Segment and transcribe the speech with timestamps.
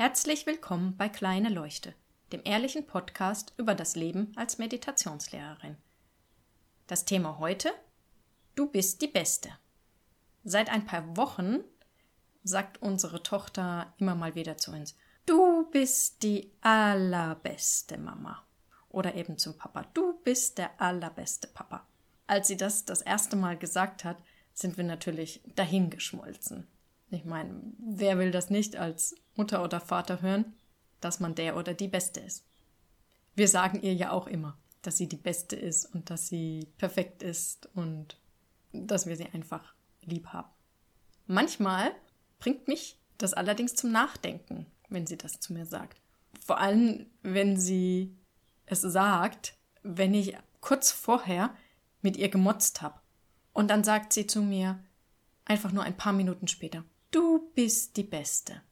[0.00, 1.94] Herzlich willkommen bei Kleine Leuchte,
[2.32, 5.76] dem ehrlichen Podcast über das Leben als Meditationslehrerin.
[6.86, 7.70] Das Thema heute:
[8.54, 9.50] Du bist die Beste.
[10.42, 11.58] Seit ein paar Wochen
[12.42, 18.42] sagt unsere Tochter immer mal wieder zu uns: Du bist die allerbeste Mama.
[18.88, 21.86] Oder eben zum Papa: Du bist der allerbeste Papa.
[22.26, 24.16] Als sie das das erste Mal gesagt hat,
[24.54, 26.66] sind wir natürlich dahingeschmolzen.
[27.10, 30.54] Ich meine, wer will das nicht als Mutter oder Vater hören,
[31.00, 32.44] dass man der oder die Beste ist?
[33.34, 37.22] Wir sagen ihr ja auch immer, dass sie die Beste ist und dass sie perfekt
[37.22, 38.18] ist und
[38.72, 40.48] dass wir sie einfach lieb haben.
[41.26, 41.92] Manchmal
[42.38, 46.00] bringt mich das allerdings zum Nachdenken, wenn sie das zu mir sagt.
[46.44, 48.16] Vor allem, wenn sie
[48.66, 51.54] es sagt, wenn ich kurz vorher
[52.02, 53.00] mit ihr gemotzt habe.
[53.52, 54.82] Und dann sagt sie zu mir,
[55.44, 58.62] einfach nur ein paar Minuten später, du bist die Beste.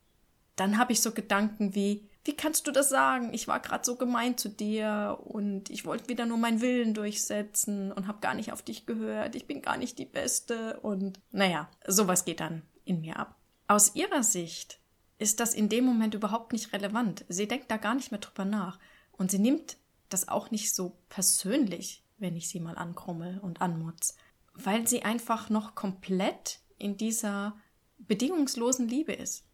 [0.56, 3.32] Dann habe ich so Gedanken wie, wie kannst du das sagen?
[3.32, 7.92] Ich war gerade so gemein zu dir und ich wollte wieder nur meinen Willen durchsetzen
[7.92, 9.34] und habe gar nicht auf dich gehört.
[9.34, 13.36] Ich bin gar nicht die Beste und naja, sowas geht dann in mir ab.
[13.66, 14.80] Aus ihrer Sicht
[15.18, 17.24] ist das in dem Moment überhaupt nicht relevant.
[17.28, 18.78] Sie denkt da gar nicht mehr drüber nach
[19.12, 19.76] und sie nimmt
[20.08, 24.16] das auch nicht so persönlich, wenn ich sie mal ankrummel und anmutz,
[24.54, 27.56] weil sie einfach noch komplett in dieser
[27.98, 29.44] bedingungslosen Liebe ist.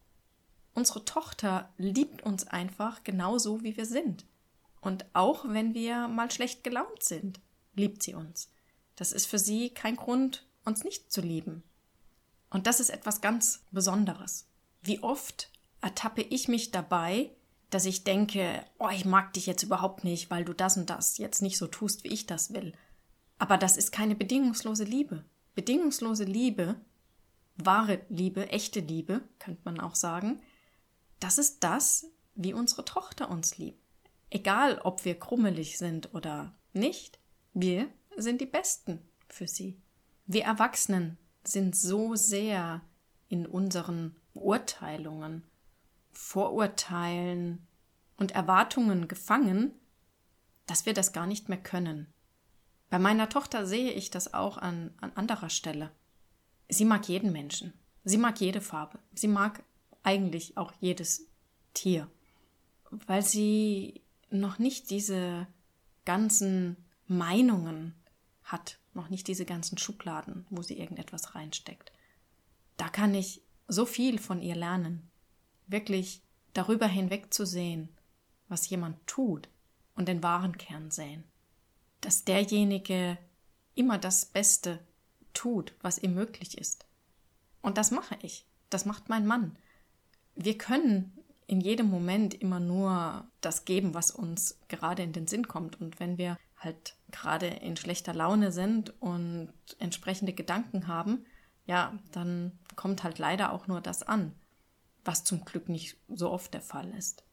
[0.75, 4.25] Unsere Tochter liebt uns einfach genauso, wie wir sind.
[4.81, 7.41] Und auch wenn wir mal schlecht gelaunt sind,
[7.75, 8.51] liebt sie uns.
[8.97, 11.63] Das ist für sie kein Grund, uns nicht zu lieben.
[12.51, 14.47] Und das ist etwas ganz Besonderes.
[14.83, 17.31] Wie oft ertappe ich mich dabei,
[17.71, 21.19] dass ich denke, oh, ich mag dich jetzt überhaupt nicht, weil du das und das
[21.19, 22.73] jetzt nicht so tust, wie ich das will.
[23.39, 25.25] Aber das ist keine bedingungslose Liebe.
[25.55, 26.77] Bedingungslose Liebe
[27.57, 30.41] wahre Liebe, echte Liebe, könnte man auch sagen,
[31.21, 33.81] das ist das, wie unsere Tochter uns liebt.
[34.31, 37.21] Egal, ob wir krummelig sind oder nicht,
[37.53, 39.81] wir sind die Besten für sie.
[40.27, 42.83] Wir Erwachsenen sind so sehr
[43.29, 45.45] in unseren Beurteilungen,
[46.13, 47.67] Vorurteilen
[48.17, 49.73] und Erwartungen gefangen,
[50.67, 52.13] dass wir das gar nicht mehr können.
[52.91, 55.91] Bei meiner Tochter sehe ich das auch an, an anderer Stelle.
[56.69, 57.73] Sie mag jeden Menschen.
[58.05, 58.99] Sie mag jede Farbe.
[59.15, 59.63] Sie mag
[60.03, 61.29] eigentlich auch jedes
[61.73, 62.11] Tier.
[62.91, 65.47] Weil sie noch nicht diese
[66.05, 66.77] ganzen
[67.07, 67.95] Meinungen
[68.45, 71.93] hat, noch nicht diese ganzen Schubladen, wo sie irgendetwas reinsteckt.
[72.77, 75.11] Da kann ich so viel von ihr lernen.
[75.67, 77.89] Wirklich darüber hinweg zu sehen,
[78.49, 79.49] was jemand tut
[79.95, 81.25] und den wahren Kern sehen.
[82.01, 83.19] Dass derjenige
[83.75, 84.79] immer das Beste
[85.35, 86.87] tut, was ihm möglich ist.
[87.61, 88.47] Und das mache ich.
[88.71, 89.57] Das macht mein Mann.
[90.35, 95.47] Wir können in jedem Moment immer nur das geben, was uns gerade in den Sinn
[95.47, 95.81] kommt.
[95.81, 101.27] Und wenn wir halt gerade in schlechter Laune sind und entsprechende Gedanken haben,
[101.67, 104.35] ja, dann kommt halt leider auch nur das an,
[105.05, 107.25] was zum Glück nicht so oft der Fall ist.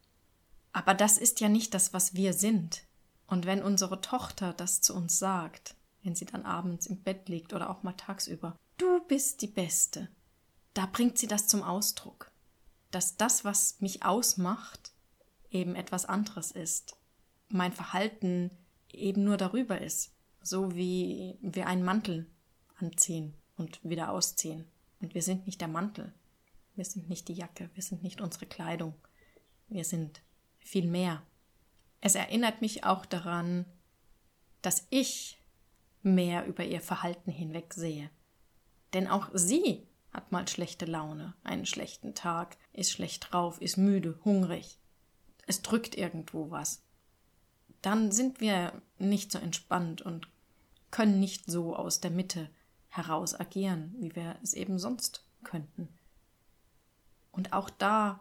[0.73, 2.83] Aber das ist ja nicht das, was wir sind.
[3.27, 7.53] Und wenn unsere Tochter das zu uns sagt, wenn sie dann abends im Bett liegt
[7.53, 8.57] oder auch mal tagsüber.
[8.77, 10.09] Du bist die Beste.
[10.73, 12.31] Da bringt sie das zum Ausdruck,
[12.91, 14.93] dass das, was mich ausmacht,
[15.49, 16.95] eben etwas anderes ist.
[17.49, 18.51] Mein Verhalten
[18.91, 22.27] eben nur darüber ist, so wie wir einen Mantel
[22.77, 24.65] anziehen und wieder ausziehen.
[25.01, 26.13] Und wir sind nicht der Mantel,
[26.75, 28.93] wir sind nicht die Jacke, wir sind nicht unsere Kleidung,
[29.67, 30.21] wir sind
[30.59, 31.21] viel mehr.
[31.99, 33.65] Es erinnert mich auch daran,
[34.61, 35.40] dass ich
[36.03, 38.09] mehr über ihr Verhalten hinweg sehe.
[38.93, 44.19] Denn auch sie hat mal schlechte Laune, einen schlechten Tag, ist schlecht drauf, ist müde,
[44.25, 44.77] hungrig.
[45.47, 46.83] Es drückt irgendwo was.
[47.81, 50.27] Dann sind wir nicht so entspannt und
[50.91, 52.49] können nicht so aus der Mitte
[52.89, 55.87] heraus agieren, wie wir es eben sonst könnten.
[57.31, 58.19] Und auch da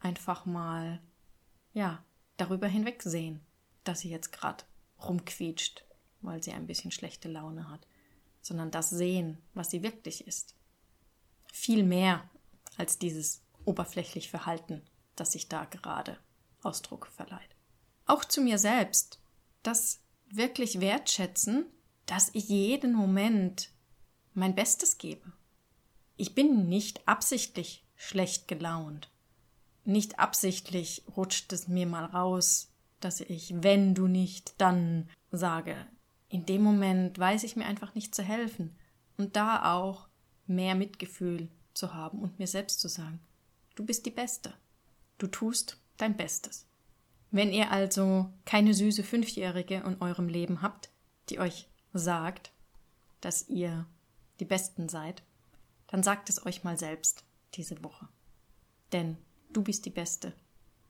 [0.00, 1.00] einfach mal,
[1.72, 2.04] ja,
[2.36, 3.40] darüber hinwegsehen,
[3.84, 4.64] dass sie jetzt gerade
[5.00, 5.84] rumquietscht
[6.24, 7.86] weil sie ein bisschen schlechte Laune hat,
[8.40, 10.54] sondern das sehen, was sie wirklich ist.
[11.52, 12.28] Viel mehr
[12.76, 14.82] als dieses oberflächlich Verhalten,
[15.16, 16.18] das sich da gerade
[16.62, 17.56] Ausdruck verleiht.
[18.06, 19.20] Auch zu mir selbst,
[19.62, 21.66] das wirklich wertschätzen,
[22.06, 23.70] dass ich jeden Moment
[24.34, 25.32] mein Bestes gebe.
[26.16, 29.10] Ich bin nicht absichtlich schlecht gelaunt.
[29.84, 35.86] Nicht absichtlich rutscht es mir mal raus, dass ich, wenn du nicht, dann sage,
[36.34, 38.76] in dem Moment weiß ich mir einfach nicht zu helfen
[39.16, 40.08] und da auch
[40.48, 43.20] mehr Mitgefühl zu haben und mir selbst zu sagen,
[43.76, 44.52] du bist die Beste.
[45.18, 46.66] Du tust dein Bestes.
[47.30, 50.90] Wenn ihr also keine süße Fünfjährige in eurem Leben habt,
[51.28, 52.50] die euch sagt,
[53.20, 53.86] dass ihr
[54.40, 55.22] die Besten seid,
[55.86, 57.22] dann sagt es euch mal selbst
[57.54, 58.08] diese Woche.
[58.92, 59.18] Denn
[59.52, 60.32] du bist die Beste,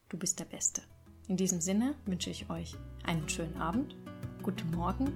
[0.09, 0.81] du bist der Beste.
[1.29, 3.95] In diesem Sinne wünsche ich euch einen schönen Abend,
[4.45, 5.11] guten Morgen,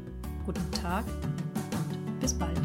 [0.46, 2.58] guten Tag und bis bald.